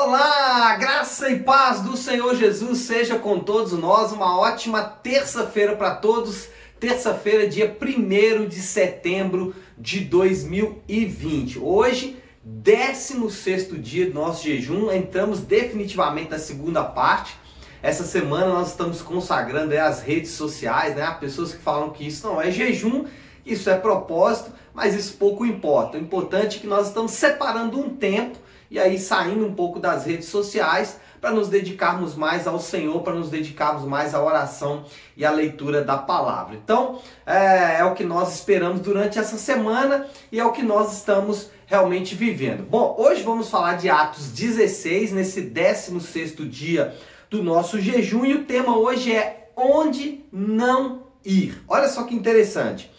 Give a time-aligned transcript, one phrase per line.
[0.00, 4.12] Olá, graça e paz do Senhor Jesus seja com todos nós.
[4.12, 6.48] Uma ótima terça-feira para todos.
[6.78, 11.58] Terça-feira, dia 1 de setembro de 2020.
[11.58, 14.92] Hoje, 16 dia do nosso jejum.
[14.92, 17.36] Entramos definitivamente na segunda parte.
[17.82, 21.02] Essa semana nós estamos consagrando as redes sociais, né?
[21.02, 23.04] Há pessoas que falam que isso não é jejum,
[23.44, 25.98] isso é propósito, mas isso pouco importa.
[25.98, 28.38] O importante é que nós estamos separando um tempo
[28.70, 33.14] e aí saindo um pouco das redes sociais para nos dedicarmos mais ao Senhor, para
[33.14, 34.84] nos dedicarmos mais à oração
[35.16, 36.54] e à leitura da palavra.
[36.54, 40.96] Então, é, é, o que nós esperamos durante essa semana e é o que nós
[40.96, 42.62] estamos realmente vivendo.
[42.62, 46.94] Bom, hoje vamos falar de Atos 16, nesse 16 dia
[47.28, 51.62] do nosso jejum, e o tema hoje é Onde Não Ir.
[51.68, 52.90] Olha só que interessante.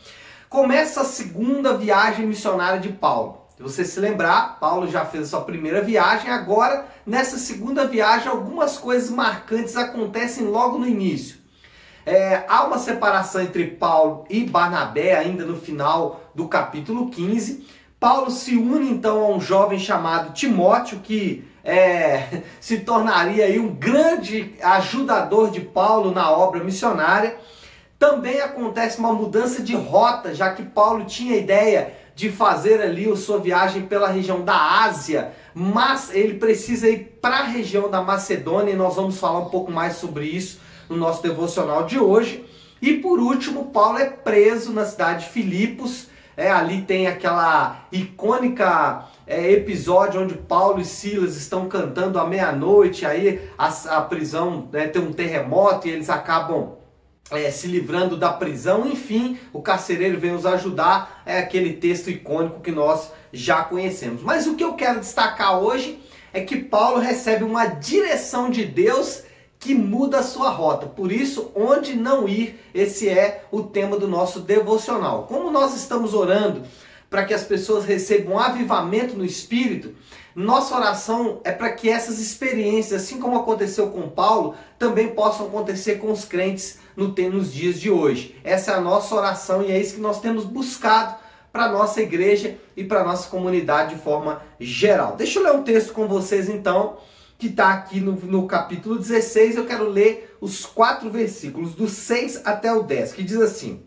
[0.49, 3.38] Começa a segunda viagem missionária de Paulo.
[3.59, 8.30] Se você se lembrar, Paulo já fez a sua primeira viagem, agora nessa segunda viagem
[8.30, 11.39] algumas coisas marcantes acontecem logo no início.
[12.06, 17.67] É, há uma separação entre Paulo e Barnabé ainda no final do capítulo 15.
[18.00, 23.76] Paulo se une então a um jovem chamado Timóteo, que é, se tornaria aí um
[23.76, 27.36] grande ajudador de Paulo na obra missionária.
[28.00, 33.09] Também acontece uma mudança de rota, já que Paulo tinha a ideia de fazer ali
[33.09, 38.02] a sua viagem pela região da Ásia, mas ele precisa ir para a região da
[38.02, 42.44] Macedônia e nós vamos falar um pouco mais sobre isso no nosso devocional de hoje.
[42.81, 46.08] E por último, Paulo é preso na cidade de Filipos.
[46.36, 53.06] É, ali tem aquela icônica é, episódio onde Paulo e Silas estão cantando à meia-noite,
[53.06, 56.78] aí a, a prisão né, tem um terremoto e eles acabam
[57.31, 62.61] é, se livrando da prisão, enfim, o carcereiro vem nos ajudar, é aquele texto icônico
[62.61, 64.21] que nós já conhecemos.
[64.23, 65.99] Mas o que eu quero destacar hoje
[66.33, 69.23] é que Paulo recebe uma direção de Deus
[69.59, 70.88] que muda a sua rota.
[70.88, 75.23] Por isso, onde não ir, esse é o tema do nosso devocional.
[75.27, 76.64] Como nós estamos orando
[77.09, 79.95] para que as pessoas recebam avivamento no espírito,
[80.36, 85.95] nossa oração é para que essas experiências, assim como aconteceu com Paulo, também possam acontecer
[85.95, 88.39] com os crentes no, nos dias de hoje.
[88.43, 91.15] Essa é a nossa oração e é isso que nós temos buscado
[91.52, 95.15] para a nossa igreja e para a nossa comunidade de forma geral.
[95.15, 96.98] Deixa eu ler um texto com vocês então,
[97.37, 99.55] que está aqui no, no capítulo 16.
[99.55, 103.81] Eu quero ler os quatro versículos, do 6 até o 10, que diz assim: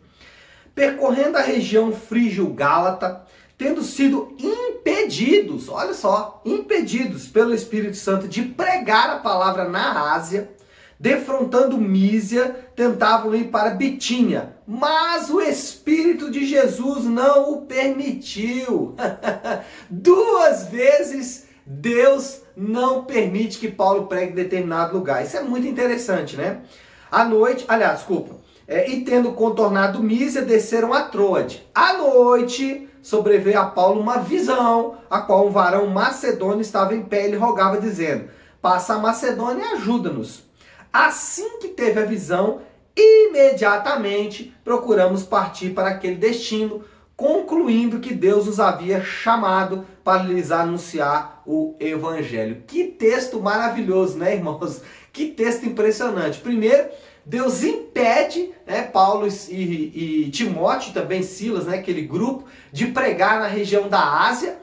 [0.75, 3.25] Percorrendo a região frígio-gálata,
[3.59, 10.51] tendo sido impedidos, olha só, impedidos pelo Espírito Santo de pregar a palavra na Ásia,
[10.99, 18.95] defrontando Mísia, tentavam ir para Bitínia, mas o Espírito de Jesus não o permitiu.
[19.91, 25.25] Duas vezes Deus não permite que Paulo pregue em determinado lugar.
[25.25, 26.63] Isso é muito interessante, né?
[27.11, 28.37] À noite, aliás, desculpa,
[28.73, 31.63] é, e tendo contornado Mísia, desceram a Troade.
[31.75, 37.29] À noite, sobreveio a Paulo uma visão, a qual um varão macedônio estava em pé
[37.29, 38.31] e rogava, dizendo:
[38.63, 40.45] Passa a Macedônia e ajuda-nos.
[40.91, 42.63] Assim que teve a visão,
[42.97, 46.83] imediatamente procuramos partir para aquele destino,
[47.15, 52.63] concluindo que Deus nos havia chamado para lhes anunciar o evangelho.
[52.67, 54.81] Que texto maravilhoso, né, irmãos?
[55.13, 56.41] Que texto impressionante.
[56.41, 56.89] Primeiro,
[57.25, 63.47] Deus impede né, Paulo e, e, Timóteo, também Silas, né, aquele grupo, de pregar na
[63.47, 64.59] região da Ásia.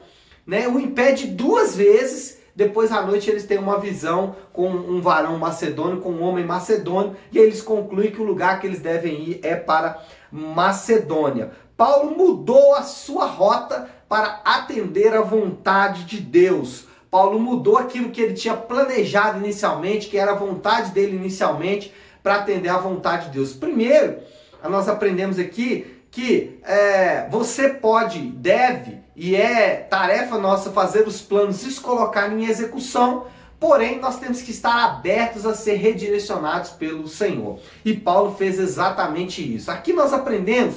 [0.46, 5.38] Né, o impede duas vezes depois à noite eles têm uma visão com um varão
[5.38, 9.40] macedônio, com um homem macedônio, e eles concluem que o lugar que eles devem ir
[9.42, 11.52] é para Macedônia.
[11.76, 16.86] Paulo mudou a sua rota para atender à vontade de Deus.
[17.10, 22.36] Paulo mudou aquilo que ele tinha planejado inicialmente, que era a vontade dele inicialmente, para
[22.36, 23.52] atender à vontade de Deus.
[23.52, 24.18] Primeiro,
[24.62, 31.62] nós aprendemos aqui que é, você pode, deve, e é tarefa nossa fazer os planos
[31.62, 33.26] e os colocar em execução,
[33.60, 37.60] porém nós temos que estar abertos a ser redirecionados pelo Senhor.
[37.84, 39.70] E Paulo fez exatamente isso.
[39.70, 40.76] Aqui nós aprendemos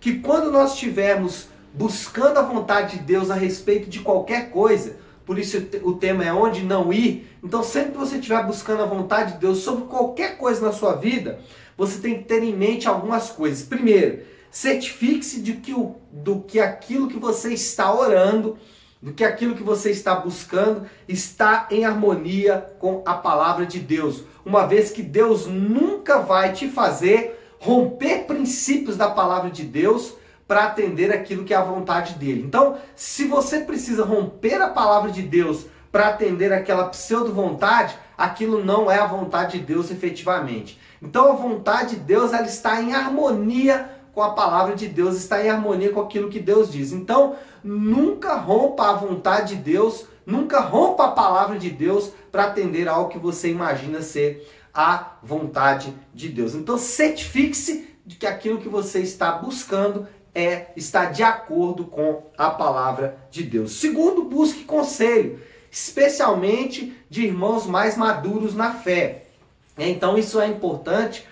[0.00, 5.38] que quando nós estivermos buscando a vontade de Deus a respeito de qualquer coisa, por
[5.38, 7.28] isso o tema é onde não ir.
[7.42, 10.94] Então, sempre que você estiver buscando a vontade de Deus sobre qualquer coisa na sua
[10.94, 11.40] vida,
[11.76, 13.66] você tem que ter em mente algumas coisas.
[13.66, 18.58] Primeiro, certifique-se de que o, do que aquilo que você está orando,
[19.00, 24.24] do que aquilo que você está buscando está em harmonia com a palavra de Deus.
[24.44, 30.14] Uma vez que Deus nunca vai te fazer romper princípios da palavra de Deus
[30.46, 32.42] para atender aquilo que é a vontade dele.
[32.42, 38.90] Então, se você precisa romper a palavra de Deus para atender aquela pseudo-vontade, aquilo não
[38.90, 40.78] é a vontade de Deus efetivamente.
[41.00, 45.44] Então a vontade de Deus ela está em harmonia com a palavra de Deus, está
[45.44, 46.92] em harmonia com aquilo que Deus diz.
[46.92, 52.88] Então, nunca rompa a vontade de Deus, nunca rompa a palavra de Deus para atender
[52.88, 56.54] ao que você imagina ser a vontade de Deus.
[56.54, 62.50] Então, certifique-se de que aquilo que você está buscando é está de acordo com a
[62.50, 63.72] palavra de Deus.
[63.72, 65.40] Segundo, busque conselho,
[65.70, 69.24] especialmente de irmãos mais maduros na fé.
[69.78, 71.24] Então, isso é importante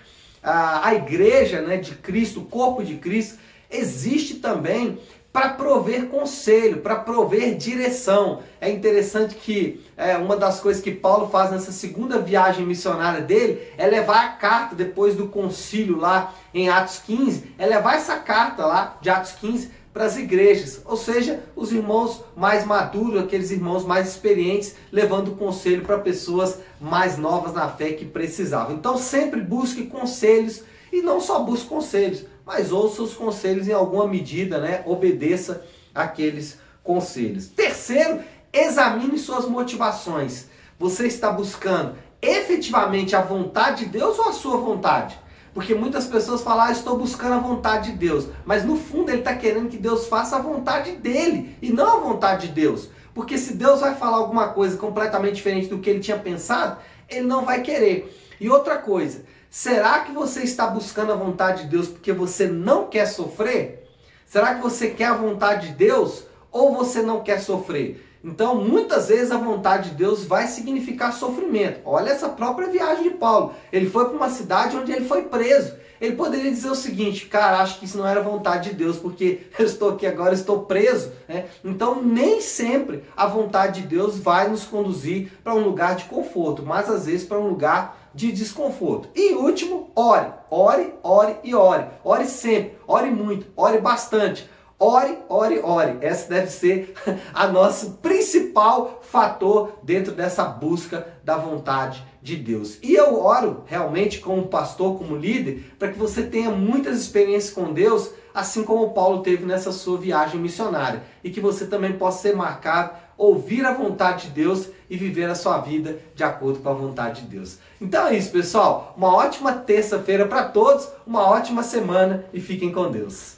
[0.43, 3.39] a igreja né, de Cristo, o corpo de Cristo,
[3.71, 4.99] existe também
[5.33, 8.43] para prover conselho, para prover direção.
[8.61, 13.67] É interessante que é, uma das coisas que Paulo faz nessa segunda viagem missionária dele
[13.75, 18.63] é levar a carta depois do concílio lá em Atos 15, é levar essa carta
[18.63, 23.85] lá de Atos 15 para as igrejas, ou seja, os irmãos mais maduros, aqueles irmãos
[23.85, 28.75] mais experientes, levando conselho para pessoas mais novas na fé que precisavam.
[28.75, 30.63] Então sempre busque conselhos
[30.93, 34.83] e não só busque conselhos, mas ouça os conselhos em alguma medida, né?
[34.85, 37.47] Obedeça aqueles conselhos.
[37.47, 38.19] Terceiro,
[38.53, 40.45] examine suas motivações.
[40.77, 45.19] Você está buscando efetivamente a vontade de Deus ou a sua vontade?
[45.51, 48.27] Porque muitas pessoas falam, ah, estou buscando a vontade de Deus.
[48.45, 51.99] Mas no fundo ele está querendo que Deus faça a vontade dele e não a
[51.99, 52.89] vontade de Deus.
[53.15, 56.77] Porque se Deus vai falar alguma coisa completamente diferente do que ele tinha pensado,
[57.09, 58.15] ele não vai querer.
[58.39, 59.23] E outra coisa,
[59.53, 63.87] será que você está buscando a vontade de Deus porque você não quer sofrer?
[64.25, 68.03] Será que você quer a vontade de Deus ou você não quer sofrer?
[68.23, 71.81] Então, muitas vezes a vontade de Deus vai significar sofrimento.
[71.85, 73.53] Olha essa própria viagem de Paulo.
[73.71, 75.75] Ele foi para uma cidade onde ele foi preso.
[76.03, 79.43] Ele poderia dizer o seguinte, cara, acho que isso não era vontade de Deus, porque
[79.57, 81.13] eu estou aqui agora, estou preso.
[81.29, 81.45] Né?
[81.63, 86.61] Então, nem sempre a vontade de Deus vai nos conduzir para um lugar de conforto,
[86.61, 89.07] mas às vezes para um lugar de desconforto.
[89.15, 90.27] E último, ore.
[90.51, 91.85] Ore, ore e ore.
[92.03, 94.47] Ore sempre, ore muito, ore bastante.
[94.79, 95.97] Ore, ore, ore.
[96.01, 96.93] Esse deve ser
[97.33, 102.79] a nosso principal fator dentro dessa busca da vontade de Deus.
[102.81, 107.73] E eu oro realmente como pastor, como líder, para que você tenha muitas experiências com
[107.73, 112.35] Deus, assim como Paulo teve nessa sua viagem missionária, e que você também possa ser
[112.35, 116.73] marcado, ouvir a vontade de Deus e viver a sua vida de acordo com a
[116.73, 117.59] vontade de Deus.
[117.79, 118.93] Então é isso, pessoal.
[118.97, 123.32] Uma ótima terça-feira para todos, uma ótima semana e fiquem com Deus.